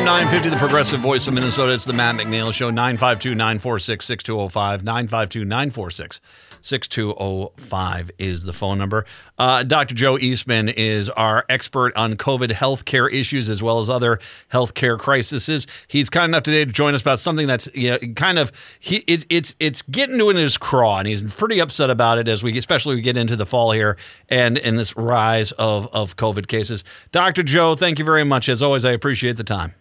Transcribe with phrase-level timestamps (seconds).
[0.00, 1.74] AM 950, the progressive voice of Minnesota.
[1.74, 4.82] It's the Matt McNeil Show, 952 946 6205.
[4.82, 6.20] 952 946
[6.62, 9.04] 6205 is the phone number.
[9.38, 9.94] Uh, Dr.
[9.94, 15.66] Joe Eastman is our expert on COVID healthcare issues as well as other healthcare crises.
[15.86, 19.04] He's kind enough today to join us about something that's you know, kind of he
[19.06, 22.42] it, it's it's getting to in his craw, and he's pretty upset about it as
[22.42, 23.98] we especially we get into the fall here
[24.30, 26.84] and in this rise of of COVID cases.
[27.12, 27.42] Dr.
[27.42, 28.48] Joe, thank you very much.
[28.48, 29.74] As always, I appreciate the time.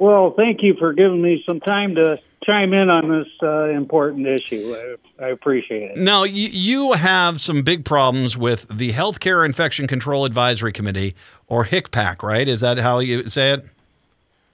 [0.00, 4.26] Well, thank you for giving me some time to chime in on this uh, important
[4.26, 4.74] issue.
[5.20, 5.96] I, I, appreciate it.
[5.98, 11.14] Now, you, you have some big problems with the Healthcare Infection Control Advisory Committee,
[11.48, 12.48] or HICPAC, right?
[12.48, 13.66] Is that how you say it?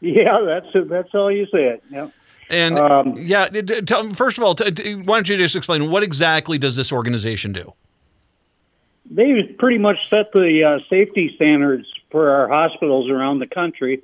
[0.01, 1.85] Yeah, that's that's how you say it.
[1.91, 2.09] Yeah.
[2.51, 6.03] And um, yeah, tell, first of all, t- t- why don't you just explain what
[6.03, 7.73] exactly does this organization do?
[9.09, 14.03] They pretty much set the uh, safety standards for our hospitals around the country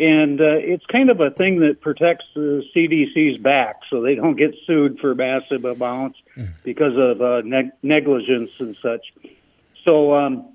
[0.00, 4.36] and uh, it's kind of a thing that protects the CDC's back so they don't
[4.36, 6.48] get sued for massive amounts mm.
[6.64, 9.12] because of uh, neg- negligence and such.
[9.86, 10.48] So um,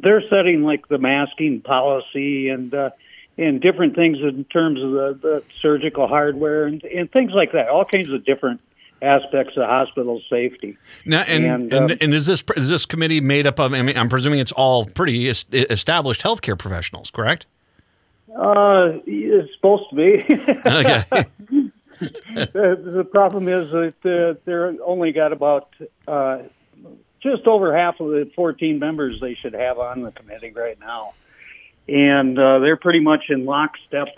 [0.00, 2.90] they're setting like the masking policy and uh,
[3.36, 7.68] and different things in terms of the, the surgical hardware and, and things like that.
[7.68, 8.60] All kinds of different
[9.02, 10.78] aspects of hospital safety.
[11.04, 13.74] Now, and and, um, and, is this is this committee made up of?
[13.74, 17.46] I mean, I'm presuming it's all pretty established healthcare professionals, correct?
[18.34, 20.24] Uh, it's supposed to be.
[20.66, 21.04] okay.
[22.00, 25.72] the, the, problem is that uh, they're only got about
[26.08, 26.38] uh,
[27.22, 31.14] just over half of the 14 members they should have on the committee right now,
[31.88, 34.08] and uh, they're pretty much in lockstep.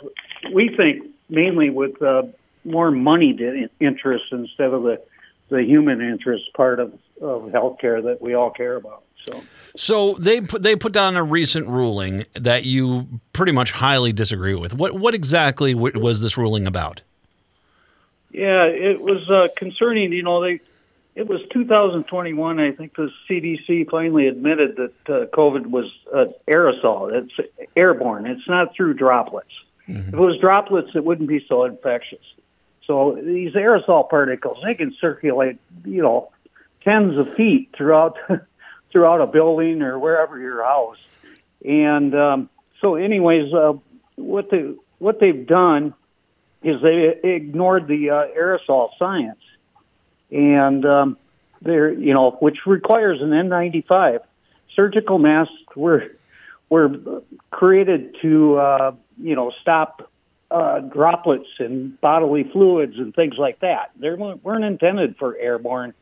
[0.52, 2.22] We think mainly with uh,
[2.64, 5.02] more money interests instead of the
[5.48, 9.02] the human interest part of of healthcare that we all care about.
[9.24, 9.42] So.
[9.76, 14.54] So they put they put down a recent ruling that you pretty much highly disagree
[14.54, 14.74] with.
[14.74, 17.02] What what exactly was this ruling about?
[18.32, 20.12] Yeah, it was uh, concerning.
[20.12, 20.60] You know, they
[21.14, 22.60] it was 2021.
[22.60, 27.12] I think the CDC finally admitted that uh, COVID was uh, aerosol.
[27.12, 28.26] It's airborne.
[28.26, 29.52] It's not through droplets.
[29.88, 30.08] Mm-hmm.
[30.08, 32.24] If it was droplets, it wouldn't be so infectious.
[32.86, 36.30] So these aerosol particles, they can circulate, you know,
[36.86, 38.16] tens of feet throughout
[38.96, 41.02] throughout a building or wherever you're housed.
[41.62, 42.48] And um,
[42.80, 43.74] so, anyways, uh,
[44.14, 45.92] what they what they've done
[46.62, 49.42] is they ignored the uh, aerosol science,
[50.30, 51.18] and um,
[51.60, 54.20] they're you know which requires an N95.
[54.74, 56.04] Surgical masks were
[56.70, 57.20] were
[57.50, 60.10] created to uh, you know stop
[60.50, 63.90] uh, droplets and bodily fluids and things like that.
[63.96, 65.92] They weren't intended for airborne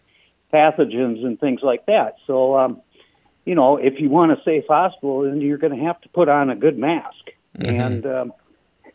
[0.55, 2.17] pathogens and things like that.
[2.27, 2.81] So, um,
[3.45, 6.29] you know, if you want a safe hospital, then you're going to have to put
[6.29, 7.31] on a good mask.
[7.59, 7.81] Mm-hmm.
[7.81, 8.33] And um,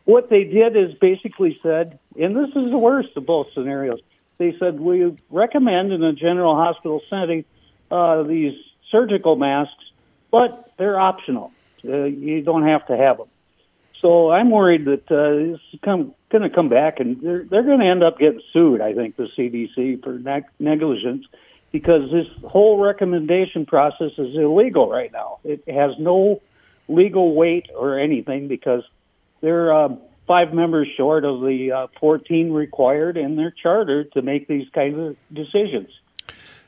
[0.05, 3.99] what they did is basically said, and this is the worst of both scenarios.
[4.37, 7.45] They said we recommend in a general hospital setting
[7.91, 8.57] uh, these
[8.89, 9.91] surgical masks,
[10.31, 11.51] but they're optional.
[11.83, 13.27] Uh, you don't have to have them.
[14.01, 17.79] So I'm worried that uh, this is going to come back, and they're they're going
[17.79, 18.79] to end up getting sued.
[18.79, 21.25] I think the CDC for neg- negligence
[21.71, 25.39] because this whole recommendation process is illegal right now.
[25.43, 26.41] It has no
[26.87, 28.83] legal weight or anything because
[29.41, 29.89] they're uh,
[30.27, 34.97] five members short of the uh, 14 required in their charter to make these kinds
[34.97, 35.89] of decisions.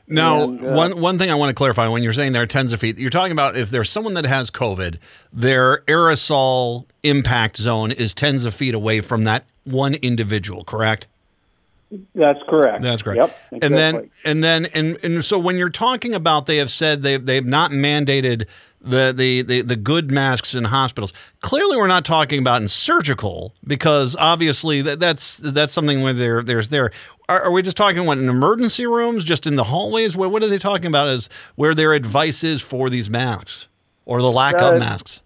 [0.08, 2.46] Now, and, uh, one one thing I want to clarify: when you're saying there are
[2.46, 4.98] tens of feet, you're talking about if there's someone that has COVID,
[5.32, 10.64] their aerosol impact zone is tens of feet away from that one individual.
[10.64, 11.06] Correct?
[12.14, 12.82] That's correct.
[12.82, 13.18] That's correct.
[13.18, 13.38] Yep.
[13.52, 13.68] Exactly.
[13.68, 17.16] And then and then and, and so when you're talking about they have said they
[17.16, 18.46] they've not mandated
[18.80, 21.12] the, the the the good masks in hospitals.
[21.40, 26.42] Clearly we're not talking about in surgical because obviously that, that's that's something where there
[26.42, 26.90] there's there
[27.28, 30.16] are, are, we just talking about in emergency rooms, just in the hallways?
[30.16, 33.68] What, what are they talking about as where their advice is for these masks
[34.04, 35.22] or the lack uh, of masks?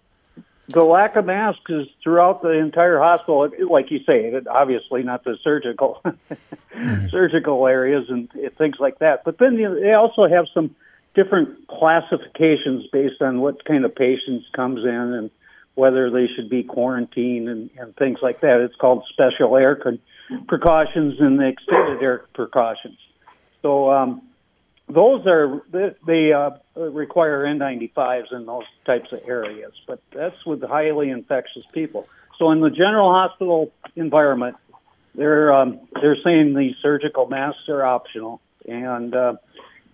[0.69, 3.49] The lack of masks is throughout the entire hospital.
[3.69, 7.07] Like you say, obviously not the surgical mm-hmm.
[7.07, 9.23] surgical areas and things like that.
[9.23, 10.75] But then they also have some
[11.13, 15.31] different classifications based on what kind of patients comes in and
[15.75, 18.59] whether they should be quarantined and, and things like that.
[18.61, 19.99] It's called special air con-
[20.47, 22.97] precautions and the extended air precautions.
[23.61, 24.21] So um,
[24.89, 30.61] those are they they uh, require N95s in those types of areas, but that's with
[30.63, 32.07] highly infectious people.
[32.39, 34.55] So in the general hospital environment,
[35.15, 39.33] they're um, they're saying these surgical masks are optional, and uh,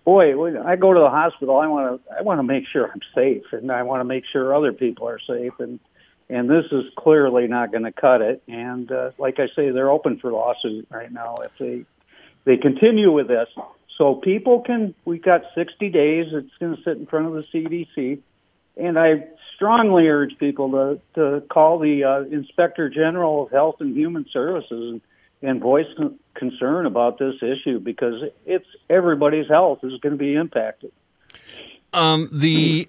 [0.04, 2.90] boy, when I go to the hospital, I want to I want to make sure
[2.90, 5.80] I'm safe, and I want to make sure other people are safe, and
[6.28, 8.42] and this is clearly not going to cut it.
[8.46, 11.84] And uh, like I say, they're open for lawsuit right now if they
[12.44, 13.48] they continue with this.
[13.96, 14.94] So people can.
[15.04, 16.26] we've got 60 days.
[16.32, 18.18] It's going to sit in front of the CDC,
[18.76, 23.96] and I strongly urge people to to call the uh, Inspector General of Health and
[23.96, 25.00] Human Services and,
[25.42, 30.34] and voice con- concern about this issue because it's everybody's health is going to be
[30.34, 30.92] impacted.
[31.92, 32.88] Um, the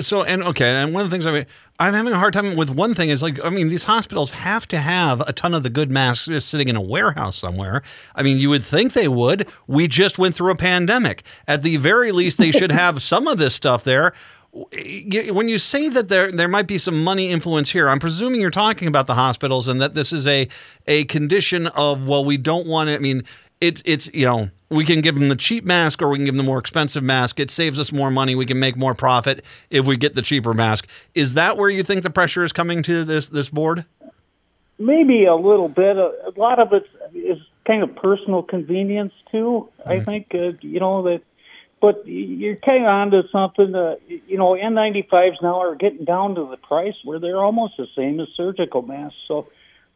[0.00, 1.46] so and okay, and one of the things I mean,
[1.78, 4.66] I'm having a hard time with one thing is like I mean these hospitals have
[4.68, 7.82] to have a ton of the good masks just sitting in a warehouse somewhere.
[8.14, 9.48] I mean you would think they would.
[9.66, 11.22] We just went through a pandemic.
[11.46, 14.12] At the very least, they should have some of this stuff there.
[14.50, 18.50] When you say that there there might be some money influence here, I'm presuming you're
[18.50, 20.48] talking about the hospitals and that this is a
[20.86, 22.94] a condition of well we don't want to.
[22.94, 23.22] I mean
[23.60, 26.34] it, it's you know we can give them the cheap mask or we can give
[26.34, 27.40] them the more expensive mask.
[27.40, 28.34] It saves us more money.
[28.34, 30.86] We can make more profit if we get the cheaper mask.
[31.14, 33.84] Is that where you think the pressure is coming to this this board?
[34.78, 35.96] Maybe a little bit.
[35.96, 39.68] A, a lot of it is kind of personal convenience too.
[39.80, 39.90] Mm-hmm.
[39.90, 41.22] I think uh, you know that,
[41.80, 43.74] but you're kind of onto something.
[43.74, 47.88] Uh, you know, N95s now are getting down to the price where they're almost the
[47.96, 49.18] same as surgical masks.
[49.26, 49.48] So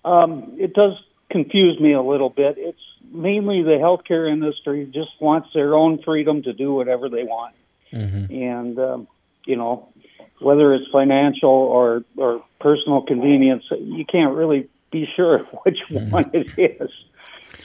[0.05, 1.00] um, it does
[1.31, 2.56] confuse me a little bit.
[2.59, 2.81] It's
[3.12, 7.55] mainly the healthcare industry just wants their own freedom to do whatever they want,
[7.93, 8.32] mm-hmm.
[8.32, 9.09] and um,
[9.44, 9.93] you know
[10.41, 16.11] whether it's financial or or personal convenience, you can't really be sure which mm-hmm.
[16.11, 16.91] one it is.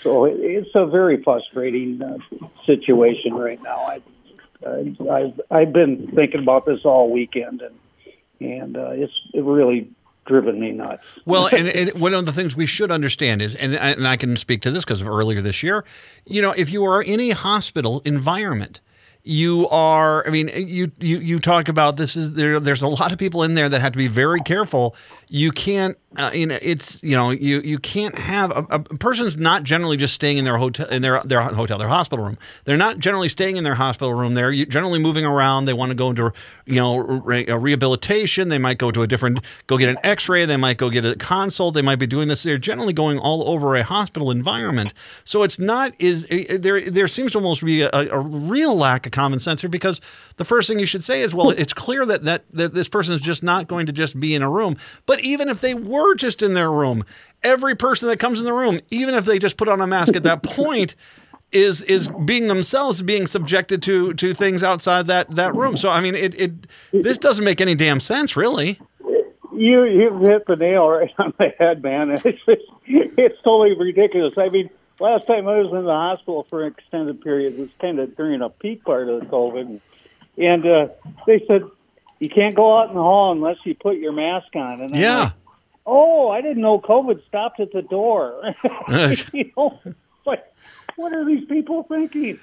[0.01, 2.17] So it's a very frustrating uh,
[2.65, 3.77] situation right now.
[3.77, 4.01] I,
[4.65, 7.75] I, I've I've been thinking about this all weekend, and
[8.39, 9.89] and uh, it's it really
[10.27, 11.03] driven me nuts.
[11.25, 14.37] well, and, and, one of the things we should understand is, and, and I can
[14.37, 15.83] speak to this because of earlier this year,
[16.25, 18.81] you know, if you are in a hospital environment,
[19.27, 23.11] you are i mean you you you talk about this is there there's a lot
[23.11, 24.95] of people in there that have to be very careful.
[25.29, 29.35] You can't uh, you know it's you know you you can't have a, a, person's
[29.35, 32.37] not generally just staying in their hotel in their their hotel their hospital room.
[32.63, 34.33] They're not generally staying in their hospital room.
[34.33, 35.65] They're generally moving around.
[35.65, 36.31] They want to go into
[36.65, 38.47] you know re- rehabilitation.
[38.47, 40.45] They might go to a different go get an x-ray.
[40.45, 41.73] They might go get a consult.
[41.73, 42.43] They might be doing this.
[42.43, 44.93] They're generally going all over a hospital environment.
[45.23, 49.11] So it's not is there there seems to almost be a, a real lack of
[49.17, 49.99] common sense here because
[50.37, 53.13] the first thing you should say is well it's clear that, that that this person
[53.13, 56.15] is just not going to just be in a room but even if they were
[56.15, 57.03] just in their room,
[57.43, 60.15] every person that comes in the room, even if they just put on a mask
[60.15, 60.95] at that point,
[61.53, 65.77] is is being themselves being subjected to to things outside that that room.
[65.77, 68.79] So I mean, it it this doesn't make any damn sense, really.
[69.55, 72.11] You you hit the nail right on the head, man.
[72.25, 74.33] It's just, it's totally ridiculous.
[74.37, 77.99] I mean, last time I was in the hospital for an extended period was kind
[77.99, 79.79] of during a peak part of the COVID,
[80.37, 80.87] and uh,
[81.25, 81.63] they said
[82.19, 84.81] you can't go out in the hall unless you put your mask on.
[84.81, 85.19] And I'm yeah.
[85.19, 85.33] Like,
[85.85, 88.53] oh, I didn't know COVID stopped at the door.
[89.33, 89.79] you know,
[90.25, 90.53] but
[90.95, 92.39] what are these people thinking?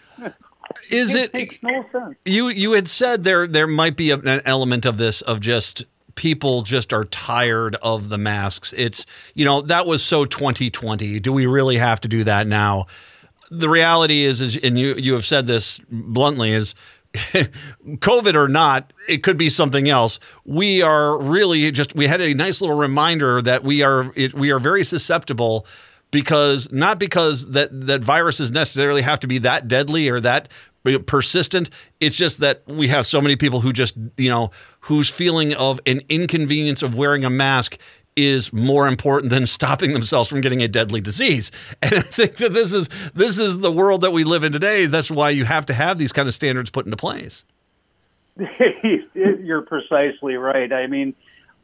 [0.91, 2.17] Is it, it makes no sense.
[2.25, 6.63] You you had said there there might be an element of this of just people
[6.63, 8.73] just are tired of the masks.
[8.77, 11.21] It's you know that was so 2020.
[11.21, 12.87] Do we really have to do that now?
[13.51, 16.75] The reality is, is and you you have said this bluntly is
[17.15, 20.19] COVID or not, it could be something else.
[20.45, 24.51] We are really just we had a nice little reminder that we are it, we
[24.51, 25.67] are very susceptible
[26.11, 30.49] because not because that that viruses necessarily have to be that deadly or that
[31.07, 31.71] persistent.
[32.01, 34.51] It's just that we have so many people who just, you know,
[34.81, 37.79] whose feeling of an inconvenience of wearing a mask
[38.17, 41.51] is more important than stopping themselves from getting a deadly disease.
[41.83, 44.87] And I think that this is this is the world that we live in today.
[44.87, 47.45] That's why you have to have these kind of standards put into place.
[49.15, 50.73] You're precisely right.
[50.73, 51.15] I mean,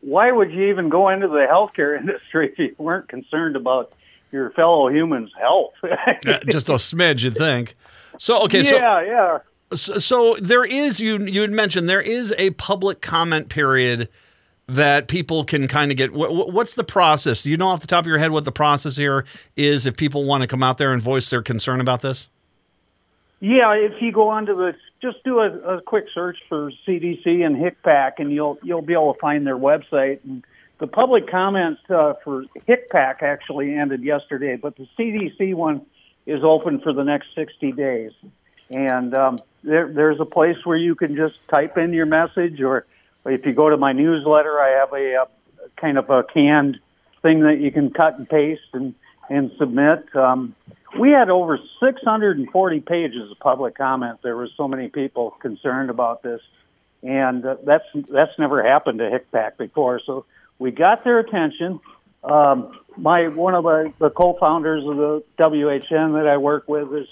[0.00, 3.92] why would you even go into the healthcare industry if you weren't concerned about
[4.32, 5.72] your fellow humans' health?
[5.82, 7.76] Uh, just a smidge, you'd think.
[8.20, 9.38] So okay, so yeah, yeah.
[9.74, 14.10] So, so there is you you had mentioned there is a public comment period
[14.66, 17.40] that people can kind of get what's the process?
[17.40, 19.24] Do you know off the top of your head what the process here
[19.56, 22.28] is if people want to come out there and voice their concern about this?
[23.40, 27.56] Yeah if you go onto the just do a, a quick search for cdc and
[27.56, 30.18] HICPAC and you'll you'll be able to find their website.
[30.24, 30.44] And
[30.76, 35.86] the public comments uh, for HICPAC actually ended yesterday but the cdc one
[36.30, 38.12] is open for the next 60 days
[38.70, 42.87] and um, there, there's a place where you can just type in your message or
[43.26, 45.26] if you go to my newsletter, I have a, a
[45.76, 46.78] kind of a canned
[47.22, 48.94] thing that you can cut and paste and
[49.28, 50.14] and submit.
[50.16, 50.56] Um,
[50.99, 54.20] we had over 640 pages of public comment.
[54.22, 56.40] There were so many people concerned about this,
[57.02, 60.00] and uh, that's that's never happened to HICPAC before.
[60.04, 60.25] So
[60.58, 61.80] we got their attention.
[62.22, 67.08] Um, my one of the, the co-founders of the WHN that I work with is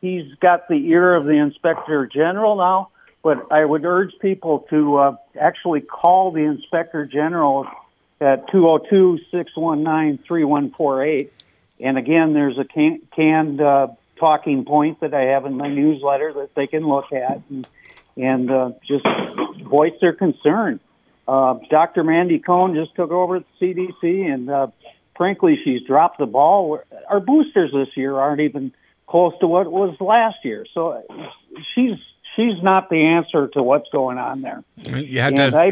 [0.00, 2.90] he's got the ear of the inspector general now.
[3.22, 7.68] But I would urge people to uh, actually call the inspector general
[8.20, 11.30] at 202-619-3148.
[11.80, 16.32] And again, there's a can- canned uh, talking point that I have in my newsletter
[16.32, 17.66] that they can look at and,
[18.16, 19.06] and uh, just
[19.62, 20.80] voice their concern.
[21.26, 22.04] Uh, Dr.
[22.04, 24.66] Mandy Cohen just took over at the CDC, and uh,
[25.16, 26.80] frankly, she's dropped the ball.
[27.08, 28.72] Our boosters this year aren't even
[29.06, 30.66] close to what it was last year.
[30.74, 31.02] So
[31.74, 31.98] she's
[32.34, 34.64] she's not the answer to what's going on there.
[34.76, 35.58] You have And to.
[35.58, 35.70] I,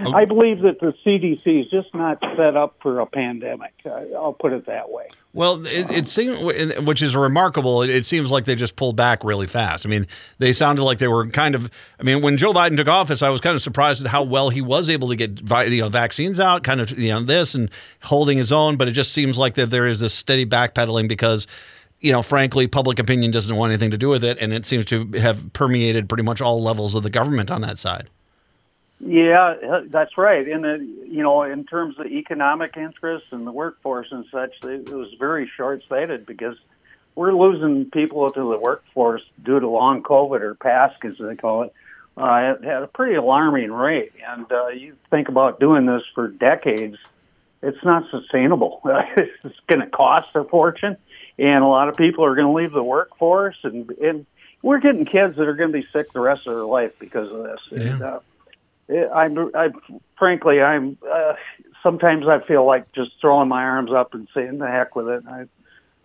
[0.00, 0.12] Oh.
[0.12, 3.72] I believe that the CDC is just not set up for a pandemic.
[3.84, 5.08] I'll put it that way.
[5.32, 6.38] Well, it, it seems,
[6.84, 7.82] which is remarkable.
[7.82, 9.84] It, it seems like they just pulled back really fast.
[9.84, 10.06] I mean,
[10.38, 11.70] they sounded like they were kind of.
[11.98, 14.50] I mean, when Joe Biden took office, I was kind of surprised at how well
[14.50, 15.40] he was able to get
[15.70, 17.70] you know vaccines out, kind of you know this and
[18.04, 18.76] holding his own.
[18.76, 21.46] But it just seems like that there is this steady backpedaling because.
[22.00, 24.84] You know, frankly, public opinion doesn't want anything to do with it, and it seems
[24.84, 28.08] to have permeated pretty much all levels of the government on that side.
[29.00, 30.46] Yeah, uh, that's right.
[30.48, 34.90] And uh, you know, in terms of economic interests and the workforce and such, it
[34.90, 36.56] was very short-sighted because
[37.14, 41.62] we're losing people to the workforce due to long COVID or PASC, as they call
[41.64, 41.74] it,
[42.16, 44.12] uh, at, a pretty alarming rate.
[44.26, 46.96] And uh, you think about doing this for decades,
[47.62, 48.80] it's not sustainable.
[49.16, 50.96] it's going to cost a fortune,
[51.38, 54.26] and a lot of people are going to leave the workforce, and, and
[54.62, 57.30] we're getting kids that are going to be sick the rest of their life because
[57.30, 57.82] of this.
[57.82, 58.20] And, uh,
[58.90, 59.70] I'm, I,
[60.18, 60.96] frankly, I'm.
[61.10, 61.34] Uh,
[61.82, 65.24] sometimes I feel like just throwing my arms up and saying, "The heck with it."
[65.28, 65.44] I,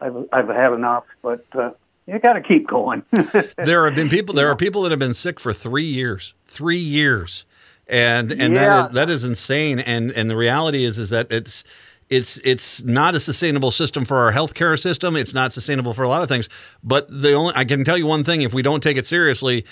[0.01, 1.05] I've, I've had enough.
[1.21, 1.71] But uh,
[2.07, 3.03] you got to keep going.
[3.57, 4.35] there have been people.
[4.35, 6.33] There are people that have been sick for three years.
[6.47, 7.45] Three years,
[7.87, 8.65] and and Yeah.
[8.65, 9.79] that is that is insane.
[9.79, 11.63] And and the reality is is that it's.
[12.09, 15.15] It's it's not a sustainable system for our healthcare system.
[15.15, 16.47] It's not sustainable for a lot of things.
[16.83, 19.65] But the only I can tell you one thing: if we don't take it seriously,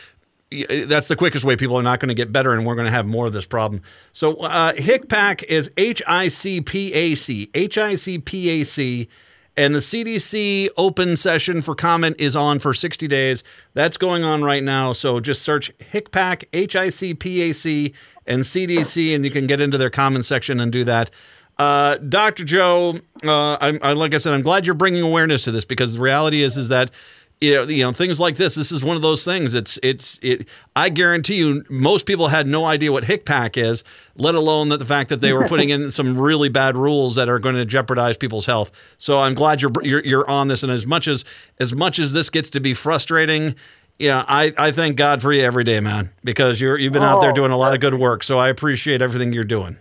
[0.52, 2.92] that's the quickest way people are not going to get better, and we're going to
[2.92, 3.82] have more of this problem.
[4.12, 8.64] So uh, HICPAC is H I C P A C H I C P A
[8.66, 9.08] C.
[9.58, 13.44] And the CDC open session for comment is on for 60 days.
[13.74, 14.94] That's going on right now.
[14.94, 17.94] So just search HICPAC, H I C P A C,
[18.26, 21.12] and CDC, and you can get into their comment section and do that.
[21.58, 22.44] Uh, Dr.
[22.44, 26.00] Joe, uh, I, like I said, I'm glad you're bringing awareness to this because the
[26.02, 26.92] reality is, is that
[27.42, 28.54] you know, you know, things like this.
[28.56, 29.54] This is one of those things.
[29.56, 30.48] It's, it's, it.
[30.76, 33.84] I guarantee you, most people had no idea what HICPAC is,
[34.16, 37.28] let alone that the fact that they were putting in some really bad rules that
[37.28, 38.72] are going to jeopardize people's health.
[39.00, 40.62] So I'm glad you're, you're, you're on this.
[40.62, 41.26] And as much as,
[41.60, 43.56] as much as this gets to be frustrating,
[43.98, 47.22] yeah, I, I thank God for you every day, man, because you're, you've been out
[47.22, 48.24] there Oh, doing a lot of good work.
[48.24, 49.78] So I appreciate everything you're doing.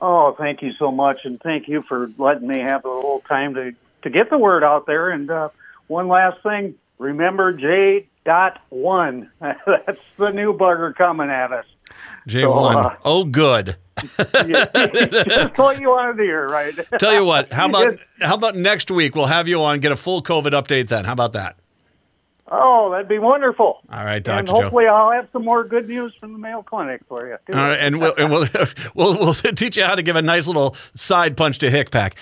[0.00, 3.54] oh, thank you so much, and thank you for letting me have a little time
[3.54, 5.08] to to get the word out there.
[5.10, 5.48] And uh,
[5.88, 9.30] one last thing, remember J dot one.
[9.40, 11.66] That's the new bugger coming at us.
[12.28, 12.84] J1.
[12.84, 13.76] uh, oh, good.
[14.00, 16.74] Just what you wanted to hear, right?
[16.98, 19.14] Tell you what, how about how about next week?
[19.14, 21.04] We'll have you on, get a full COVID update then.
[21.04, 21.56] How about that?
[22.50, 23.80] Oh, that'd be wonderful.
[23.90, 24.46] All right, And Dr.
[24.46, 24.54] Joe.
[24.54, 27.36] And hopefully, I'll have some more good news from the Mayo Clinic for you.
[27.46, 27.58] too.
[27.58, 28.46] All right, and we'll, and we'll,
[28.94, 32.12] we'll we'll teach you how to give a nice little side punch to HICPAC.